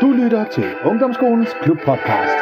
[0.00, 2.38] Du lytter til Ungdomsskolens Klubpodcast.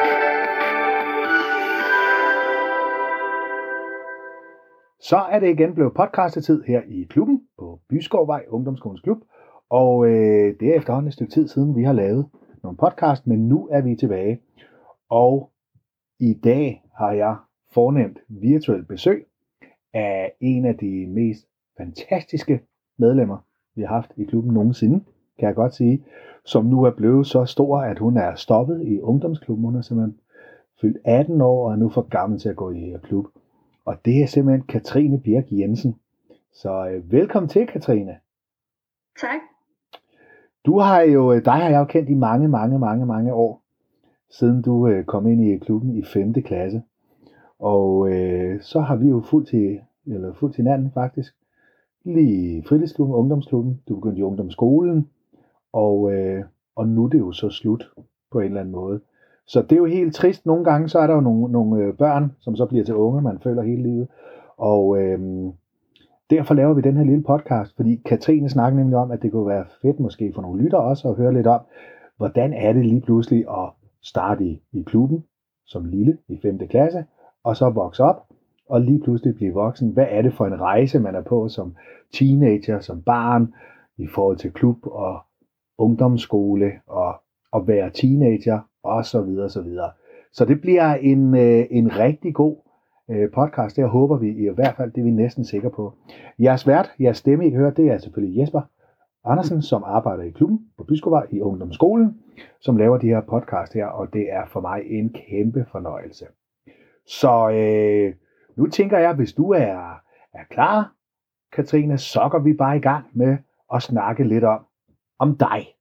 [5.00, 9.18] Så er det igen blevet podcastetid her i klubben på Byskovvej Ungdomsskolens Klub.
[9.70, 12.26] Og øh, det er efterhånden et stykke tid siden, vi har lavet
[12.62, 14.40] nogle podcast, men nu er vi tilbage.
[15.10, 15.50] Og
[16.20, 17.36] i dag har jeg
[17.74, 19.26] fornemt virtuelt besøg
[19.94, 21.46] af en af de mest
[21.76, 22.60] fantastiske
[22.98, 23.38] medlemmer,
[23.74, 25.00] vi har haft i klubben nogensinde,
[25.38, 26.04] kan jeg godt sige,
[26.44, 29.64] som nu er blevet så stor, at hun er stoppet i ungdomsklubben.
[29.64, 30.18] Hun er simpelthen
[30.80, 33.26] fyldt 18 år og er nu for gammel til at gå i klub.
[33.84, 35.96] Og det er simpelthen Katrine Birk Jensen.
[36.52, 38.16] Så øh, velkommen til, Katrine.
[39.20, 39.40] Tak.
[40.66, 43.62] Du har jo, øh, dig har jeg jo kendt i mange, mange, mange, mange år,
[44.30, 46.32] siden du øh, kom ind i klubben i 5.
[46.32, 46.82] klasse.
[47.58, 51.34] Og øh, så har vi jo fuldt til, eller fuldt hinanden faktisk.
[52.04, 53.80] Lige i fritidsklubben, ungdomsklubben.
[53.88, 55.08] Du begyndte i ungdomsskolen.
[55.72, 56.44] Og, øh,
[56.76, 57.90] og nu er det jo så slut
[58.32, 59.00] på en eller anden måde.
[59.46, 60.46] Så det er jo helt trist.
[60.46, 63.22] Nogle gange så er der jo nogle, nogle øh, børn, som så bliver til unge,
[63.22, 64.08] man føler hele livet.
[64.56, 65.18] Og øh,
[66.30, 69.46] derfor laver vi den her lille podcast, fordi Katrine snakker nemlig om, at det kunne
[69.46, 71.60] være fedt måske for nogle lytter også at høre lidt om,
[72.16, 73.70] hvordan er det lige pludselig at
[74.02, 75.24] starte i, i klubben
[75.66, 76.58] som lille i 5.
[76.58, 77.04] klasse,
[77.44, 78.26] og så vokse op,
[78.68, 79.90] og lige pludselig blive voksen.
[79.90, 81.76] Hvad er det for en rejse, man er på som
[82.12, 83.54] teenager, som barn,
[83.98, 85.20] i forhold til klub og
[85.78, 87.14] ungdomsskole og
[87.56, 89.90] at være teenager og så videre, så videre.
[90.32, 92.56] Så det bliver en, øh, en rigtig god
[93.10, 93.76] øh, podcast.
[93.76, 95.92] Det håber vi i hvert fald, det er vi næsten sikre på.
[96.38, 98.60] Jeres vært, jeres stemme, I hører, det er selvfølgelig Jesper
[99.24, 102.20] Andersen, som arbejder i klubben på Byskovej i ungdomsskolen,
[102.60, 106.26] som laver de her podcast her, og det er for mig en kæmpe fornøjelse.
[107.06, 108.14] Så øh,
[108.56, 110.00] nu tænker jeg, hvis du er,
[110.32, 110.92] er klar,
[111.52, 113.36] Katrine, så går vi bare i gang med
[113.74, 114.66] at snakke lidt om,
[115.18, 115.76] om dig.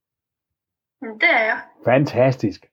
[1.00, 1.60] Det er jeg.
[1.84, 2.70] Fantastisk.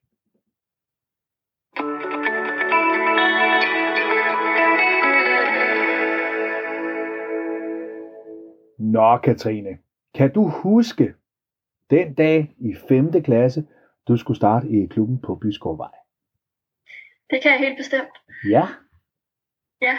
[8.78, 9.78] Nå, Katrine,
[10.14, 11.14] kan du huske
[11.90, 13.22] den dag i 5.
[13.22, 13.66] klasse,
[14.08, 15.90] du skulle starte i klubben på Byskovvej?
[17.30, 18.10] Det kan jeg helt bestemt.
[18.50, 18.68] Ja.
[19.82, 19.98] Ja,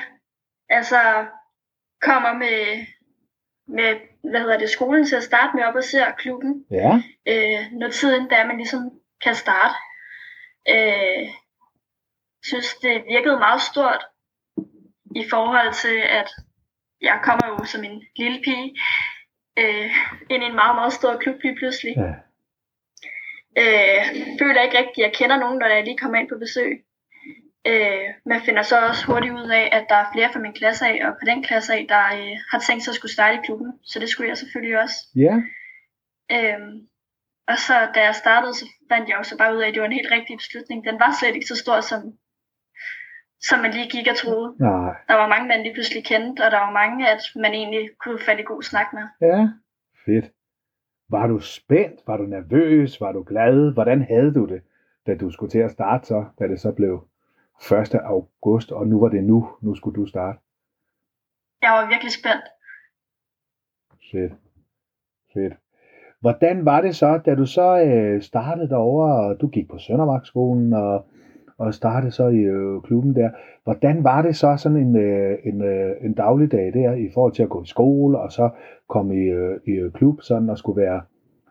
[0.69, 1.27] altså
[2.01, 2.85] kommer med,
[3.67, 3.99] med
[4.29, 6.66] hvad hedder det, skolen til at starte med op og ser klubben.
[6.71, 7.01] Ja.
[7.27, 8.91] Øh, når tiden der man ligesom
[9.23, 9.75] kan starte.
[10.69, 11.29] Øh,
[12.44, 14.05] synes det virkede meget stort
[15.16, 16.29] i forhold til, at
[17.01, 18.75] jeg kommer jo som en lille pige
[19.57, 19.91] øh,
[20.29, 21.95] ind i en meget, meget stor klub lige pludselig.
[21.97, 22.13] ja.
[23.57, 24.03] Øh,
[24.39, 26.85] føler ikke rigtigt, at jeg kender nogen, når jeg lige kommer ind på besøg.
[27.68, 30.85] Øh, man finder så også hurtigt ud af, at der er flere fra min klasse
[30.88, 33.46] af, og på den klasse af, der øh, har tænkt sig at skulle starte i
[33.46, 33.74] klubben.
[33.84, 34.97] Så det skulle jeg selvfølgelig også.
[35.16, 35.35] Ja.
[36.35, 36.59] Øh,
[37.47, 39.81] og så da jeg startede, så fandt jeg jo så bare ud af, at det
[39.81, 40.85] var en helt rigtig beslutning.
[40.85, 42.01] Den var slet ikke så stor, som,
[43.47, 44.56] som man lige gik og troede.
[44.59, 44.94] Nej.
[45.09, 48.19] Der var mange, man lige pludselig kendte, og der var mange, at man egentlig kunne
[48.19, 49.06] falde i god snak med.
[49.30, 49.40] Ja.
[50.06, 50.31] Fedt.
[51.09, 52.00] Var du spændt?
[52.07, 53.01] Var du nervøs?
[53.01, 53.74] Var du glad?
[53.74, 54.62] Hvordan havde du det,
[55.07, 57.07] da du skulle til at starte så, da det så blev
[57.72, 57.96] 1.
[57.96, 60.40] august, og nu var det nu, nu skulle du starte?
[61.62, 62.46] Jeg var virkelig spændt.
[64.12, 64.34] Fedt.
[65.34, 65.53] Fedt.
[66.22, 70.74] Hvordan var det så, da du så øh, startede derovre, og du gik på Søndermarkskolen
[70.74, 71.06] og,
[71.57, 73.29] og startede så i øh, klubben der.
[73.63, 77.44] Hvordan var det så sådan en, øh, en, øh, en dagligdag der i forhold til
[77.44, 78.50] at gå i skole og så
[78.90, 81.01] komme i, øh, i øh, klub sådan og skulle være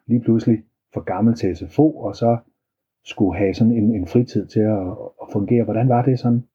[0.07, 2.37] lige pludselig for gammel til SFO og så
[3.05, 4.89] skulle have sådan en, en fritid til at,
[5.23, 5.65] at fungere.
[5.65, 6.49] Hvordan var det sådan?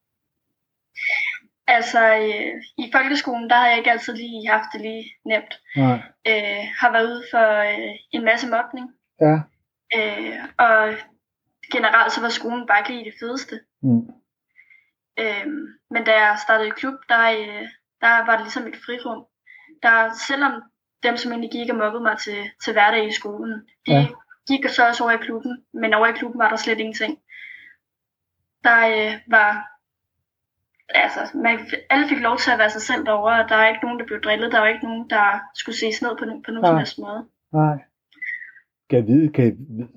[1.67, 5.53] Altså, øh, i folkeskolen, der har jeg ikke altid lige haft det lige nemt.
[5.75, 5.99] Nej.
[6.27, 8.87] Øh, har været ude for øh, en masse mobning.
[9.21, 9.35] Ja.
[9.97, 10.93] Øh, og
[11.71, 13.59] generelt så var skolen bare ikke lige det fedeste.
[13.81, 14.07] Mm.
[15.19, 15.47] Øh,
[15.93, 17.65] men da jeg startede i klub, der, øh,
[18.01, 19.25] der var det ligesom et frirum.
[19.83, 19.95] Der,
[20.27, 20.53] selvom
[21.03, 23.53] dem, som egentlig gik og mobbede mig til, til hverdag i skolen,
[23.85, 24.07] de Ja.
[24.47, 27.17] Gik så også over i klubben, men over i klubben var der slet ingenting.
[28.63, 29.49] Der øh, var,
[30.89, 31.59] altså, man,
[31.89, 34.05] alle fik lov til at være sig selv derovre, og der er ikke nogen, der
[34.05, 36.99] blev drillet, der var ikke nogen, der skulle ses ned på, på nogen som helst
[36.99, 37.25] måde.
[37.53, 37.77] Nej.
[38.89, 39.87] Kan jeg vide, kan jeg vide.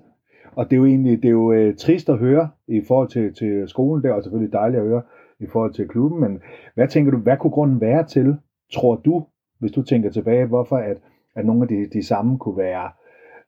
[0.53, 3.35] Og det er jo egentlig det er jo, øh, trist at høre i forhold til,
[3.35, 5.03] til skolen der, og selvfølgelig dejligt at høre
[5.41, 6.43] i forhold til klubben, men
[6.75, 8.37] hvad tænker du, hvad kunne grunden være til,
[8.73, 9.27] tror du,
[9.59, 10.97] hvis du tænker tilbage, hvorfor at,
[11.35, 12.91] at nogle af de, de samme kunne være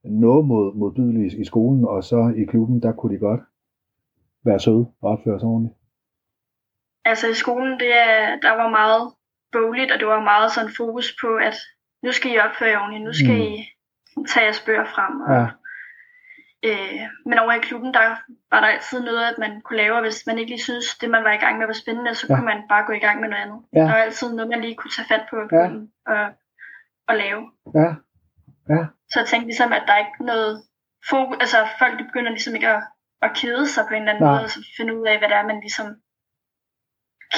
[0.04, 3.40] noget mod, modbydelige i skolen, og så i klubben, der kunne de godt
[4.44, 5.76] være søde og opføre sig ordentligt?
[7.04, 9.12] Altså i skolen, det er, der var meget
[9.52, 11.54] bogligt, og det var meget sådan fokus på, at
[12.02, 13.43] nu skal I opføre jer ordentligt, nu skal Mm.
[14.22, 15.20] I tage jeres bøger frem.
[15.20, 15.46] Og, Ja.
[16.69, 18.04] øh, men over i klubben, der
[18.52, 21.10] var der altid noget, at man kunne lave, og hvis man ikke lige synes, det
[21.10, 22.34] man var i gang med var spændende, så Ja.
[22.34, 22.38] ja.
[22.38, 23.60] kunne man bare gå i gang med noget andet.
[23.72, 23.78] Ja.
[23.78, 26.22] Der var altid noget, man lige kunne tage fat på klubben og,
[27.08, 27.43] og lave.
[27.75, 27.88] Ja.
[28.75, 28.82] Ja.
[29.12, 30.53] Så jeg tænkte ligesom, at der er ikke noget
[31.11, 32.82] fokus, altså folk de begynder ligesom ikke at,
[33.26, 34.32] at kede sig på en eller anden Nej.
[34.32, 35.88] måde, og så finde ud af, hvad det er, man ligesom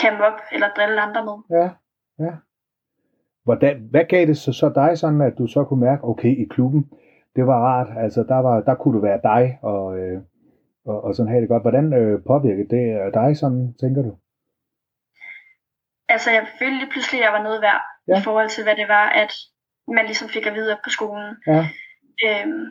[0.00, 1.36] kan op eller drille andre med.
[1.58, 1.68] Ja,
[2.24, 2.32] ja.
[3.44, 6.46] Hvordan, hvad gav det så, så dig sådan, at du så kunne mærke, okay, i
[6.50, 6.82] klubben,
[7.36, 10.22] det var rart, altså der, var, der kunne du være dig, og, øh,
[10.86, 11.62] og, og sådan have det godt.
[11.62, 14.12] Hvordan øh, påvirkede det øh, dig sådan, tænker du?
[16.08, 18.18] Altså jeg følte lige pludselig, at jeg var noget værd, ja.
[18.18, 19.32] i forhold til, hvad det var, at
[19.88, 21.36] man ligesom fik at vide på skolen.
[21.46, 21.60] Ja,
[22.26, 22.64] Øhm,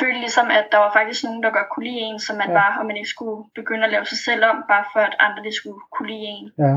[0.00, 2.52] følte ligesom, at der var faktisk nogen, der godt kunne lide en, som man Ja.
[2.52, 2.58] ja.
[2.58, 5.42] var, og man ikke skulle begynde at lave sig selv om, bare for at andre
[5.44, 6.50] de skulle kunne lide en.
[6.58, 6.74] ja,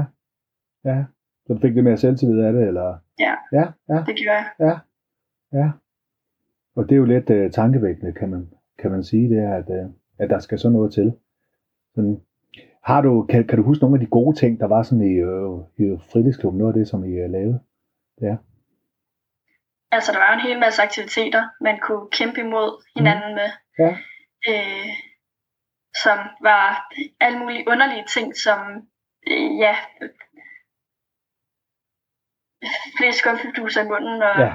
[0.90, 0.98] ja.
[1.46, 2.98] Så du fik lidt mere selvtillid af det, eller?
[3.20, 3.36] Ja.
[3.58, 4.50] Ja, ja, Det gjorde jeg.
[4.60, 4.74] ja,
[5.60, 5.72] ja.
[6.76, 8.50] Og det er jo lidt øh, tankevækkende, kan man,
[8.80, 9.90] kan man sige, det er, at, øh,
[10.20, 11.14] at der skal sådan noget til.
[11.96, 12.22] Sådan,
[12.84, 15.14] har du, kan, kan du huske nogle af de gode ting, der var sådan i,
[15.14, 17.60] øh, i fritidsklubben, noget af det, som I øh, lavede?
[19.92, 23.50] Altså der var jo en hel masse aktiviteter, man kunne kæmpe imod hinanden med.
[23.80, 23.92] Ja.
[24.50, 24.90] øh,
[26.04, 28.60] som var alle mulige underlige ting, som
[29.28, 29.76] øh, ja,
[32.98, 34.54] flere skumfiduser i munden og Ja,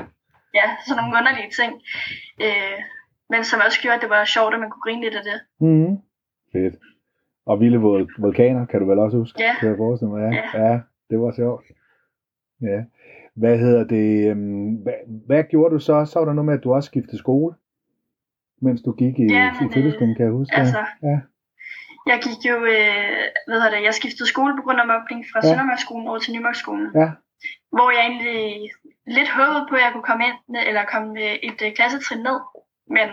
[0.55, 0.67] ja.
[0.87, 1.73] sådan nogle underlige ting.
[2.45, 2.79] Øh,
[3.31, 5.39] men som også gjorde, at det var sjovt, at man kunne grine lidt af det.
[5.61, 5.93] mm
[6.53, 6.75] fedt.
[7.47, 9.43] Og vilde vul- vulkaner, kan du vel også huske?
[9.43, 9.55] Ja.
[9.61, 10.31] Kan jeg forestille mig, ja.
[10.37, 10.67] Ja.
[10.67, 10.79] ja.
[11.11, 11.65] det var sjovt.
[12.63, 12.81] Ja.
[13.35, 14.31] Hvad hedder det?
[14.31, 14.95] øhm, Hvad,
[15.27, 16.05] hvad gjorde du så?
[16.05, 17.55] Så var der noget med, at du også skiftede skole,
[18.63, 20.57] mens du gik i, Ja, i fritidsklubben, kan jeg huske.
[20.57, 21.19] Altså, Ja.
[22.11, 23.17] jeg gik jo, øh,
[23.47, 25.49] hvad hedder det, jeg skiftede skole på grund af mobning fra Ja.
[25.49, 26.89] Søndermarksskolen over til Nymarksskolen.
[26.95, 27.09] Ja.
[27.77, 28.71] Hvor jeg egentlig
[29.17, 30.39] lidt håbede på, at jeg kunne komme ind,
[30.69, 32.39] eller komme øh, et øh, klassetrin ned.
[32.97, 33.09] Men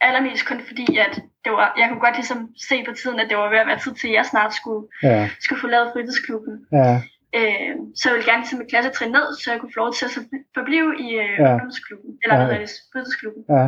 [0.00, 3.36] allermest kun fordi, at det var, jeg kunne godt ligesom se på tiden, at det
[3.38, 6.54] var ved at være tid til, at jeg snart skulle, Ja, skulle få lavet fritidsklubben.
[6.72, 6.92] ja,
[7.36, 10.04] Øh, så jeg ville gerne ligesom et klassetrin ned, så jeg kunne få lov til
[10.08, 10.28] at så-
[10.58, 11.52] forblive i øh, Ja.
[11.54, 12.40] ungdomsklubben, eller Ja.
[12.40, 13.42] hvad hedder det, fritidsklubben.
[13.56, 13.66] ja.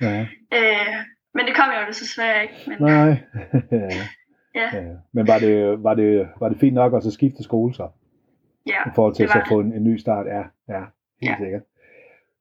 [0.00, 0.20] Ja,
[0.58, 0.94] Øh,
[1.34, 2.56] men det kom jeg jo desværre ikke.
[2.68, 3.10] Men, nej.
[4.60, 4.94] ja, ja.
[5.12, 7.88] Men var det, var, det, var det fint nok at så skifte skole så?
[8.66, 10.26] ja, i forhold til det så at få en, en ny start.
[10.26, 10.42] Ja,
[10.74, 10.82] ja
[11.22, 11.36] helt Ja.
[11.38, 11.62] sikkert.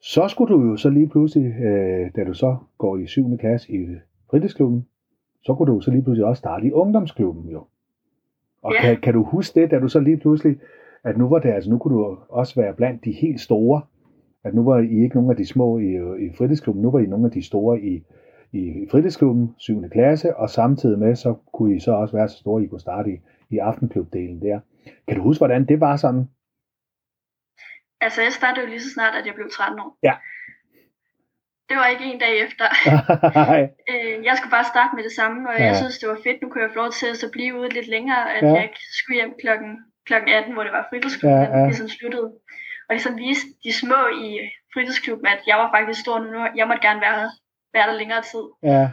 [0.01, 3.37] Så skulle du jo så lige pludselig, øh, da du så går i 7.
[3.37, 3.87] klasse i
[4.31, 4.87] fritidsklubben,
[5.43, 7.67] så kunne du så lige pludselig også starte i ungdomsklubben jo.
[8.63, 8.81] Og Ja.
[8.81, 10.59] kan, kan du huske det, da du så lige pludselig,
[11.03, 13.81] at nu var det, altså nu kunne du også være blandt de helt store,
[14.43, 15.91] at nu var I ikke nogen af de små i,
[16.25, 18.03] i fritidsklubben, nu var I nogle af de store i,
[18.51, 19.89] i fritidsklubben, 7.
[19.89, 23.11] klasse, og samtidig med, så kunne I så også være så store, I kunne starte
[23.13, 23.17] i,
[23.49, 24.59] i aftenklubdelen der.
[25.07, 26.25] Kan du huske, hvordan det var sådan?
[28.01, 29.97] Altså, jeg startede jo lige så snart, at jeg blev 13 år.
[30.03, 30.13] Ja.
[31.69, 32.65] Det var ikke en dag efter.
[33.91, 35.65] Øh, jeg skulle bare starte med det samme, og Ja.
[35.65, 36.41] jeg synes, det var fedt.
[36.41, 38.53] Nu kunne jeg få lov til at så blive ude lidt længere, at Ja.
[38.53, 39.71] jeg ikke skulle hjem klokken,
[40.05, 41.57] klokken 18, hvor det var fritidsklubben, ja.
[41.59, 41.65] ja.
[41.65, 42.29] ligesom sluttede.
[42.87, 44.27] Og ligesom vise de små i
[44.73, 47.31] fritidsklubben, at jeg var faktisk stor nu, jeg måtte gerne være,
[47.73, 48.45] være der længere tid.
[48.63, 48.83] Ja,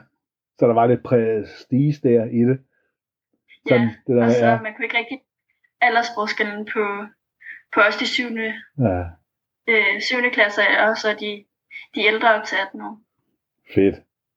[0.59, 2.59] så der var lidt prestige der i det.
[3.69, 4.61] Sådan, ja, det der, og så ja.
[4.61, 5.19] man kunne ikke rigtig
[5.81, 6.85] aldersforskellen på,
[7.75, 9.03] på os de syvende, Ja,
[9.69, 11.45] øh, syvende klasser, og så de,
[11.95, 12.99] de ældre op til 18 år.
[13.75, 13.95] fedt,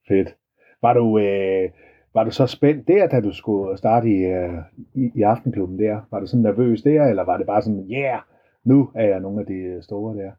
[0.08, 0.36] fedt.
[0.82, 1.70] Var du, øh,
[2.14, 4.60] var du så spændt der, da du skulle starte i, øh,
[4.94, 6.02] i, i aftenklubben der?
[6.12, 8.22] Var du sådan nervøs der, eller var det bare sådan, yeah,
[8.64, 10.32] nu er jeg nogle af de store der?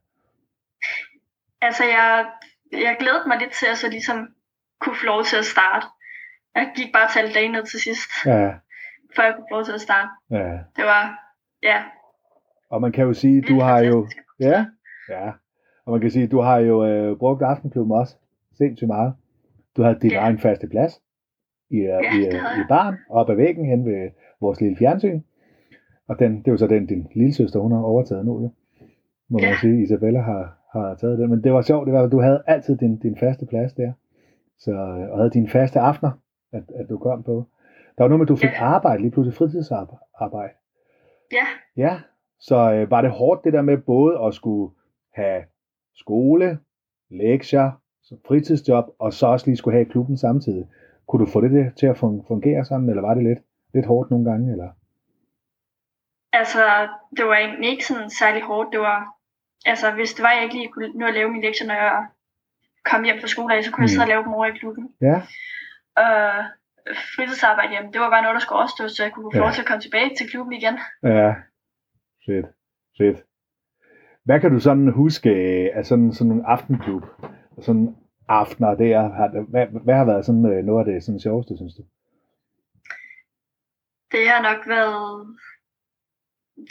[1.61, 2.27] Altså, jeg,
[2.73, 4.29] jeg glædede mig lidt til at så ligesom
[4.81, 5.87] kunne få lov til at starte.
[6.55, 8.51] Jeg gik bare til alle dage ned til sidst, Ja,
[9.17, 10.09] før jeg kunne få lov til at starte.
[10.31, 10.51] ja.
[10.77, 11.19] Det var,
[11.63, 11.85] ja.
[12.71, 14.09] Og man kan jo sige, du har jo,
[14.41, 14.67] ja,
[15.09, 15.31] ja.
[15.89, 18.17] Og man kan sige, du har jo øh, brugt aftenklubben også
[18.59, 19.13] sindssygt meget.
[19.77, 20.19] Du havde din Ja.
[20.21, 21.03] egen faste plads
[21.71, 22.67] i, øh, Ja, i, øh, i jeg.
[22.69, 25.21] baren, op ad væggen hen ved vores lille fjernsyn.
[26.09, 28.51] Og den, det er jo så den, din lille søster, hun har overtaget nu, jo.
[29.31, 29.55] Må man Ja.
[29.61, 31.31] sige, Isabella har, har taget den.
[31.31, 33.93] Men det var sjovt, det var, at du havde altid din, din faste plads der.
[34.59, 36.11] Så, øh, og havde dine faste aftener,
[36.53, 37.45] at, at du kom på.
[37.99, 38.65] Der var noget med, at du fik Ja.
[38.65, 40.53] arbejde, lige pludselig fritidsarbejde.
[41.33, 42.01] Ja, Ja,
[42.41, 44.75] så øh, var det hårdt det der med både at skulle
[45.15, 45.43] have
[46.01, 46.59] skole,
[47.11, 47.71] lektier,
[48.03, 50.67] så fritidsjob, og så også lige skulle have klubben samtidig.
[51.09, 53.39] Kunne du få det til at fun- fungere sådan, eller var det lidt,
[53.75, 54.53] lidt hårdt nogle gange?
[54.53, 54.71] Eller?
[56.33, 58.73] altså, det var egentlig ikke sådan særlig hårdt.
[58.73, 59.15] Det var,
[59.67, 62.07] altså, hvis det var, jeg ikke lige kunne nå at lave mine lektier, når jeg
[62.85, 63.89] kom hjem fra skole så kunne jeg Mm.
[63.95, 64.85] sidde og lave dem over i klubben.
[65.01, 65.17] Ja,
[65.97, 66.45] Og
[67.15, 69.45] fritidsarbejde, jamen, det var bare noget, der skulle overstås, så jeg kunne få Ja.
[69.45, 70.75] lov til at komme tilbage til klubben igen.
[71.03, 71.35] ja,
[72.27, 72.47] fedt,
[72.99, 73.19] fedt.
[74.29, 75.31] Hvad kan du sådan huske
[75.75, 77.03] af sådan, sådan en aftenklub?
[77.61, 77.97] sådan
[78.29, 79.01] aftener der?
[79.19, 81.83] Har, hvad, hvad har været sådan øh, noget af det sådan sjoveste, synes du?
[84.13, 85.37] Det har nok været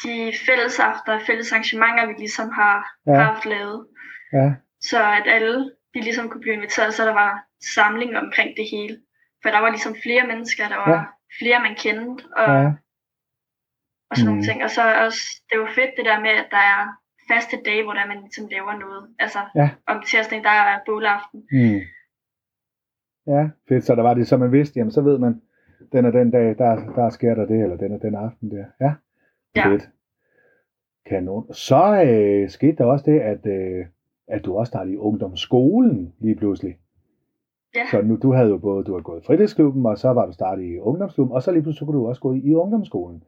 [0.03, 0.15] de
[0.47, 2.75] fælles aftener, fælles arrangementer, vi ligesom har,
[3.07, 3.13] Ja.
[3.29, 3.87] haft lavet.
[4.33, 4.47] Ja,
[4.89, 7.31] Så at alle de ligesom kunne blive inviteret, så der var
[7.75, 8.95] samling omkring det hele.
[9.41, 11.01] For der var ligesom flere mennesker, der var Ja.
[11.39, 12.67] flere, man kendte, og, ja.
[14.09, 14.29] og sådan Mm.
[14.29, 14.63] nogle ting.
[14.63, 16.83] Og så også, det var fedt det der med, at der er
[17.31, 19.03] faste dage, hvor der man ligesom laver noget.
[19.19, 19.69] Altså Ja.
[19.87, 21.39] om tirsdagen, der er bålaften.
[21.51, 21.79] mm.
[23.27, 23.83] ja, fedt.
[23.83, 25.41] Så der var det, så man vidste, jamen så ved man,
[25.91, 28.65] den er den dag, der, der sker der det, eller den er den aften der.
[28.81, 28.93] Ja,
[29.55, 29.67] Ja.
[29.69, 29.89] fedt.
[31.05, 31.53] Kanon.
[31.53, 33.85] Så øh, skete der også det, at, øh,
[34.27, 36.77] at du også startede i ungdomsskolen lige pludselig.
[37.75, 37.85] Ja.
[37.91, 40.31] Så nu, du havde jo både, du har gået i fritidsklubben, og så var du
[40.33, 43.23] startet i ungdomsklubben, og så lige pludselig så kunne du også gå i, i ungdomsskolen.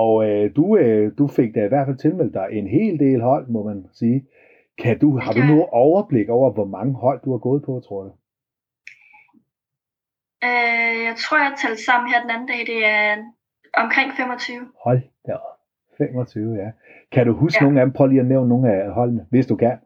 [0.00, 3.20] Og øh, du, øh, du fik da i hvert fald tilmeldt dig en hel del
[3.20, 4.18] hold, må man sige.
[4.82, 5.46] Kan du, har du Ja.
[5.46, 8.10] noget overblik over, hvor mange hold du har gået på, tror du?
[10.48, 13.16] Øh, jeg tror, jeg talte sammen her den anden dag, det er
[13.82, 14.68] omkring 25.
[14.84, 15.56] Hold da op.
[15.98, 16.70] 25, ja.
[17.12, 17.64] Kan du huske ja.
[17.64, 17.92] Nogle af dem?
[17.92, 19.76] Prøv lige at nævne nogle af holdene, hvis du kan.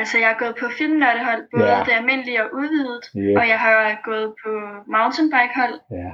[0.00, 1.84] Altså, jeg har gået på filmnørdehold, både Ja.
[1.86, 3.04] det almindelige og udvidet.
[3.14, 3.34] Ja.
[3.40, 4.50] Og jeg har gået på
[4.96, 6.10] mountainbikehold, Ja.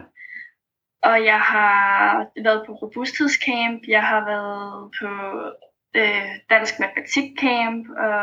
[1.09, 5.11] Og jeg har været på robusthedscamp, jeg har været på
[6.01, 8.21] øh, dansk matematikcamp, og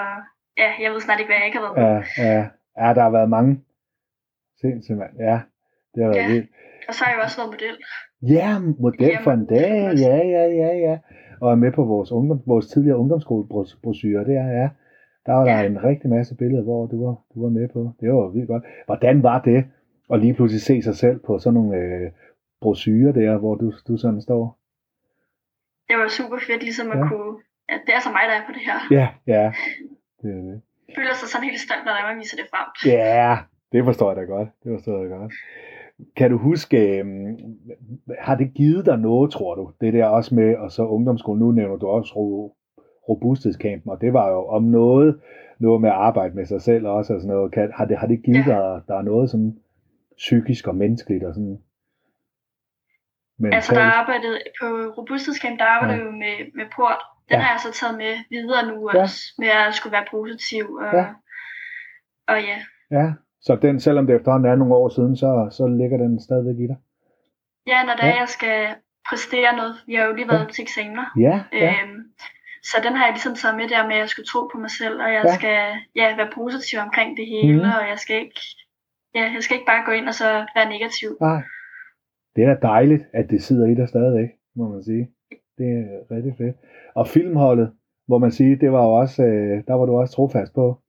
[0.62, 1.82] ja, jeg ved snart ikke, hvad jeg ikke har været på.
[2.22, 2.42] Ja, ja.
[2.82, 3.54] ja, der har været mange.
[4.62, 5.14] Sindssygt, mand.
[5.20, 5.38] Ja,
[5.94, 6.28] det har været Ja.
[6.34, 6.50] vildt.
[6.88, 7.76] Og så har jeg også været model.
[8.36, 9.72] Ja, model for en dag.
[10.08, 10.98] Ja, ja, ja, ja.
[11.42, 14.26] Og er med på vores, ungdom, vores tidligere ungdomsskolebrochure.
[14.26, 14.70] Det er, ja.
[15.26, 15.66] Der var der Ja.
[15.66, 17.92] en rigtig masse billeder, hvor du var, du var med på.
[18.00, 18.64] Det var vildt godt.
[18.86, 19.66] Hvordan var det
[20.14, 22.12] at lige pludselig se sig selv på sådan nogle øh,
[22.62, 24.60] brochurer der, hvor du, du sådan står?
[25.90, 27.08] Det var super fedt, ligesom at Ja.
[27.08, 27.34] kunne,
[27.70, 28.78] at det er så mig, der er på det her.
[29.00, 29.54] Ja, ja.
[30.22, 30.62] Det er det.
[30.88, 32.68] Jeg føler sig sådan helt stolt, når man viser det frem.
[32.94, 33.38] Ja,
[33.72, 34.50] det forstår jeg da godt.
[34.64, 35.34] Det forstår jeg godt.
[36.16, 37.38] Kan du huske, øhm,
[38.20, 39.72] har det givet dig noget, tror du?
[39.82, 42.56] Det der også med, og så ungdomsskolen, nu nævner du også ro-
[43.10, 45.20] robusthedskampen, og det var jo om noget,
[45.60, 47.52] noget med at arbejde med sig selv også, og sådan noget.
[47.52, 48.52] Kan, har, det, har det givet Ja.
[48.52, 49.58] dig, der er noget sådan
[50.18, 51.60] psykisk og menneskeligt og sådan
[53.40, 53.56] mentalt?
[53.56, 54.66] Altså, der arbejdede på
[54.98, 56.04] robusthedscamp, der arbejdede Ja.
[56.06, 56.12] ja.
[56.12, 57.02] jo med, med port.
[57.30, 57.42] Den Ja.
[57.42, 59.02] har jeg så taget med videre nu Ja.
[59.02, 60.66] også, med at skulle være positiv.
[60.86, 61.06] Og, Ja.
[62.28, 62.58] og ja,
[62.92, 63.06] Ja,
[63.42, 66.68] så den, selvom det efterhånden er nogle år siden, så, så ligger den stadigvæk i
[66.72, 66.78] dig?
[67.68, 68.12] ja når det Ja.
[68.12, 68.76] er, jeg skal
[69.10, 69.76] præstere noget.
[69.88, 71.06] Vi har jo lige været til eksamener.
[71.20, 72.00] Ja, ja, Øhm,
[72.64, 74.72] så den har jeg ligesom taget med der med, at jeg skulle tro på mig
[74.72, 75.30] selv, og jeg Ja.
[75.30, 75.36] ja.
[75.36, 75.58] skal
[75.96, 77.70] ja, være positiv omkring det hele, mm.
[77.80, 78.42] og jeg skal ikke
[79.16, 81.10] ja, jeg skal ikke bare gå ind og så være negativ.
[81.22, 81.42] Nej.
[82.40, 85.10] Det er da dejligt, at det sidder i dig stadigvæk, må man sige.
[85.58, 86.56] Det er rigtig fedt.
[86.96, 87.72] Og filmholdet,
[88.10, 90.80] må man sige, det var jo også, øh, der var du også trofast på.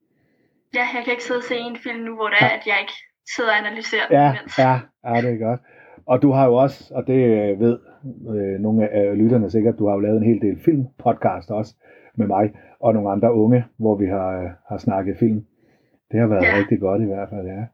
[0.74, 2.76] Ja, jeg kan ikke sidde og se en film nu, hvor det er, at jeg
[2.80, 2.92] ikke
[3.36, 4.58] sidder og analyserer Ja, imens.
[4.58, 4.72] ja,
[5.06, 5.60] ja, det er godt.
[6.06, 7.78] Og du har jo også, og det øh, ved
[8.36, 11.74] øh, nogle af lytterne sikkert, du har jo lavet en hel del filmpodcast også
[12.16, 15.44] med mig og nogle andre unge, hvor vi har, øh, har snakket film.
[16.12, 16.42] Det har været.
[16.44, 16.58] Ja.
[16.58, 17.64] rigtig godt i hvert fald, ja.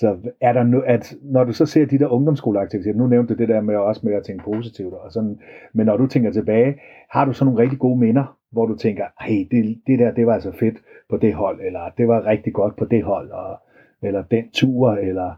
[0.00, 3.38] Så er der nu, at når du så ser de der ungdomsskoleaktiviteter, nu nævnte du
[3.38, 5.40] det der med også med at tænke positivt og sådan,
[5.72, 9.04] men når du tænker tilbage, har du så nogle rigtig gode minder, hvor du tænker,
[9.20, 10.78] hey, det, det der, det var altså fedt
[11.10, 13.60] på det hold, eller det var rigtig godt på det hold, og,
[14.02, 15.34] eller den tur, eller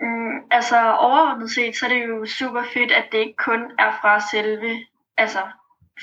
[0.00, 0.76] Mm, altså
[1.06, 4.70] overordnet set, så er det jo super fedt, at det ikke kun er fra selve
[5.16, 5.38] altså,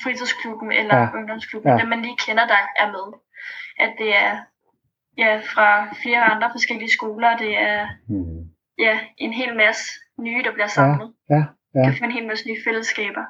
[0.03, 1.07] fritidsklubben eller Ja.
[1.17, 1.77] ungdomsklubben, ja.
[1.77, 3.07] dem man lige kender, der er med.
[3.85, 4.31] At det er
[5.17, 5.67] ja, fra
[6.03, 8.49] flere andre forskellige skoler, det er hmm.
[8.79, 9.83] ja, en hel masse
[10.19, 11.13] nye, der bliver samlet.
[11.29, 11.43] ja,
[11.75, 11.83] ja.
[11.83, 13.25] Kan få en hel masse nye fællesskaber.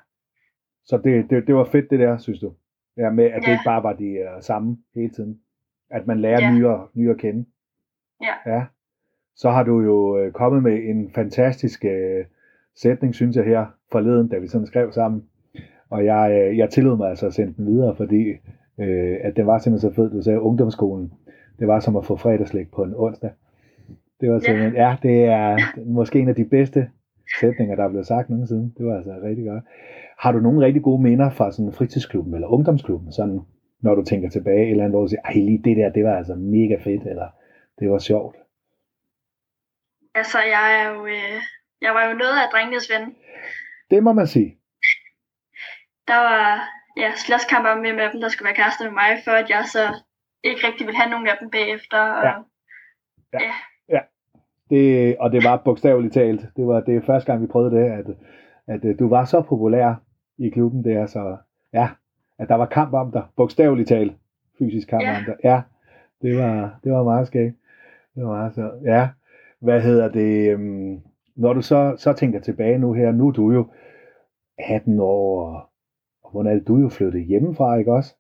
[0.85, 2.53] Så det, det, det var fedt det der, synes du?
[2.97, 3.51] Ja, med at det Ja.
[3.51, 5.39] ikke bare var de uh, samme hele tiden.
[5.91, 6.51] At man lærer Ja.
[6.51, 7.45] nye, nye at kende.
[8.21, 8.51] Ja.
[8.55, 8.65] ja.
[9.35, 12.25] Så har du jo øh, kommet med en fantastisk øh,
[12.75, 15.23] sætning, synes jeg her forleden, da vi sådan skrev sammen.
[15.89, 18.29] Og jeg, øh, jeg tillod mig altså at sende den videre, fordi
[18.79, 20.11] øh, at den var simpelthen så fed.
[20.11, 21.13] Du sagde ungdomsskolen.
[21.59, 23.31] Det var som at få fredagslæg på en onsdag.
[24.21, 26.89] Det var simpelthen, ja, ja det er måske en af de bedste
[27.39, 28.73] sætninger, der er blevet sagt nogensinde.
[28.77, 29.63] Det var altså rigtig godt.
[30.19, 33.39] Har du nogle rigtig gode minder fra sådan fritidsklubben eller ungdomsklubben, sådan,
[33.81, 36.15] når du tænker tilbage, eller andet, hvor du siger, ej, lige det der, det var
[36.17, 37.27] altså mega fedt, eller
[37.79, 38.35] det var sjovt?
[40.15, 41.41] Altså, jeg er jo, øh,
[41.81, 43.15] jeg var jo noget af drengenes ven.
[43.91, 44.57] Det må man sige.
[46.07, 49.49] Der var ja, slåskamper med, med dem, der skulle være kærester med mig, før at
[49.49, 49.83] jeg så
[50.43, 51.99] ikke rigtig ville have nogen af dem bagefter.
[51.99, 52.23] Og,
[53.33, 53.39] Ja.
[53.89, 53.99] Ja.
[54.69, 56.41] Det, og det var bogstaveligt talt.
[56.55, 58.05] Det var det første gang, vi prøvede det, at,
[58.67, 59.93] at øh, du var så populær
[60.37, 61.37] i klubben der, så
[61.73, 61.89] ja,
[62.39, 63.23] at der var kamp om dig.
[63.35, 64.13] Bogstaveligt talt.
[64.59, 65.17] Fysisk kamp Ja.
[65.17, 65.35] om dig.
[65.43, 65.61] Ja.
[66.21, 67.55] det var, det var meget skægt.
[68.15, 68.71] Det var meget så.
[68.83, 69.09] Ja,
[69.59, 70.51] hvad hedder det?
[70.51, 71.01] øhm,
[71.35, 73.67] Når du så, så tænker tilbage nu her, nu er du jo
[74.57, 75.69] 18 år, og,
[76.23, 78.15] og hvordan er det, du er jo flyttet hjemmefra, ikke også?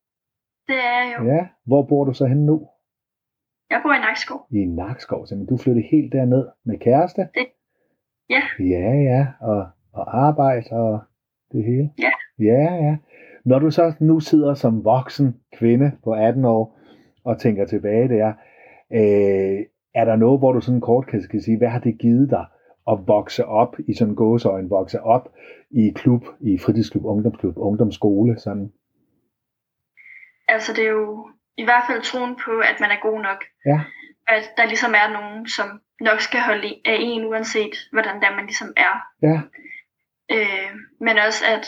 [0.67, 1.25] Det er jeg jo.
[1.25, 2.67] Ja, hvor bor du så henne nu?
[3.69, 4.47] Jeg bor i Nakskov.
[4.51, 7.21] I Nakskov, så du flyttede helt derned med kæreste?
[7.21, 7.47] Det-
[8.29, 8.41] ja.
[8.59, 10.99] Ja, ja, og, og arbejde og
[11.51, 11.89] det hele?
[11.99, 12.11] Ja.
[12.39, 12.97] Ja, ja.
[13.45, 16.79] Når du så nu sidder som voksen kvinde på 18 år
[17.23, 18.27] og tænker tilbage der,
[18.91, 22.29] øh, er der noget, hvor du sådan kort kan, kan sige, hvad har det givet
[22.29, 22.45] dig
[22.91, 25.29] at vokse op i sådan gåsøjne, vokse op
[25.71, 28.71] i klub, i fritidsklub, ungdomsklub, ungdomsskole, sådan?
[30.55, 33.39] Altså det er jo i hvert fald troen på, at man er god nok.
[33.65, 33.79] Ja.
[34.27, 35.67] At der ligesom er nogen, som
[36.01, 38.93] nok skal holde af en, uanset hvordan der man ligesom er.
[39.29, 39.37] Ja,
[40.35, 40.71] Øh,
[41.05, 41.65] men også at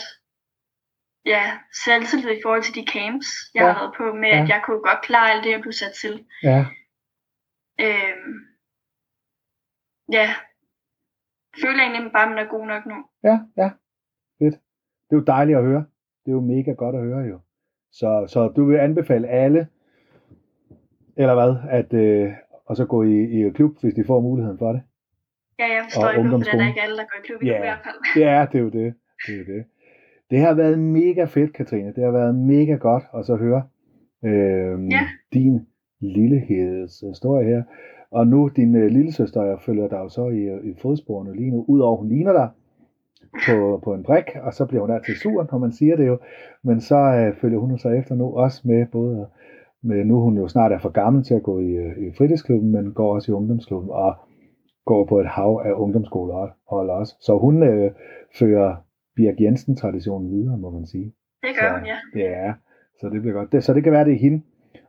[1.24, 3.66] ja, selvtillid i forhold til de camps, jeg Ja.
[3.72, 4.42] har været på, med Ja.
[4.42, 6.26] at jeg kunne godt klare alt det, jeg blev sat til.
[6.42, 6.58] ja,
[7.80, 8.16] Øh,
[10.12, 10.34] ja,
[11.62, 12.98] føler egentlig bare, at man er god nok nu.
[13.28, 13.68] ja, ja.
[14.38, 14.54] Fedt.
[15.06, 15.84] Det er jo dejligt at høre.
[16.24, 17.40] Det er jo mega godt at høre jo.
[17.92, 19.66] Så, så du vil anbefale alle,
[21.16, 22.32] eller hvad, at øh,
[22.66, 24.82] og så gå i, i klub, hvis de får muligheden for det.
[25.58, 27.46] Ja, jeg forstår ikke, hvorfor det er der ikke alle, der går i klub i
[27.46, 27.56] Ja.
[27.56, 28.22] i hvert fald.
[28.24, 28.94] Ja, det er jo det.
[29.26, 29.64] Det er jo det.
[30.30, 31.92] Det har været mega fedt, Katrine.
[31.96, 33.62] Det har været mega godt at så høre
[34.24, 35.00] øh, Ja.
[35.32, 35.66] din
[36.00, 37.62] lillehedes historie her.
[38.10, 41.50] Og nu din øh, lille søster, jeg følger dig jo så i, i fodsporene lige
[41.50, 42.48] nu, udover hun ligner dig
[43.46, 46.18] på, på en brik, og så bliver hun altid sur, når man siger det jo.
[46.64, 49.26] Men så øh, følger hun så efter nu også med både
[49.82, 52.72] med, nu hun jo snart er for gammel til at gå i, øh, i fritidsklubben,
[52.72, 54.16] men går også i ungdomsklubben og
[54.86, 57.14] går på et hav af ungdomsskoler hold også.
[57.20, 57.90] Så hun øh,
[58.38, 58.76] fører
[59.16, 61.04] Birk Jensen-traditionen videre, må man sige.
[61.42, 61.96] Det gør Så, hun, ja.
[62.24, 62.52] Ja,
[63.00, 63.52] så det bliver godt.
[63.52, 64.42] Det, så det kan være, det er hende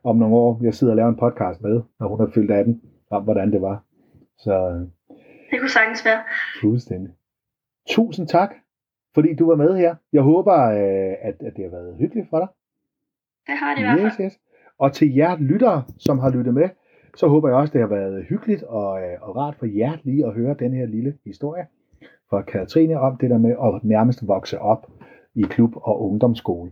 [0.04, 2.82] om nogle år, jeg sidder og laver en podcast med, når hun er fyldt 18,
[3.12, 3.84] om hvordan det var.
[4.38, 4.86] Så
[5.52, 6.20] Det kunne sagtens være.
[6.62, 7.12] fuldstændig.
[7.90, 8.56] Tusind tak,
[9.14, 9.96] fordi du var med her.
[10.14, 12.48] Jeg håber, øh, at, at det har været hyggeligt for dig.
[13.48, 14.26] Det har det i hvert fald.
[14.26, 14.40] Yes.
[14.80, 16.70] Og til jer lyttere, som har lyttet med,
[17.16, 20.26] så håber jeg også, det har været hyggeligt og, øh, og rart for jer lige
[20.26, 21.66] at høre den her lille historie
[22.30, 24.88] fra Katrine om det der med at nærmest vokse op
[25.36, 26.72] i klub og ungdomsskole.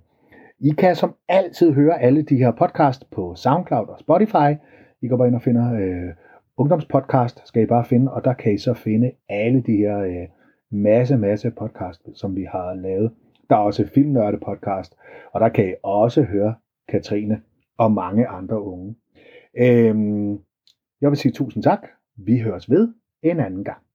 [0.60, 4.49] I kan som altid høre alle de her podcast på SoundCloud og Spotify.
[5.01, 6.13] I går bare ind og finder øh,
[6.58, 10.27] ungdomspodcast, skal I bare finde, og der kan I så finde alle de her øh,
[10.71, 13.12] masse, masse podcast, som vi har lavet.
[13.49, 14.95] Der er også Filmnørde podcast,
[15.32, 16.56] og der kan I også høre
[16.88, 17.41] Katrine
[17.77, 18.95] og mange andre unge.
[19.58, 20.32] Øhm,
[21.01, 21.88] jeg vil sige tusind tak.
[22.15, 23.87] Vi høres ved en anden gang.